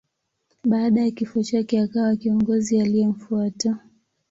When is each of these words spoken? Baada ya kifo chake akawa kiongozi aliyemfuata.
Baada 0.63 1.01
ya 1.01 1.11
kifo 1.11 1.43
chake 1.43 1.79
akawa 1.79 2.15
kiongozi 2.15 2.81
aliyemfuata. 2.81 3.79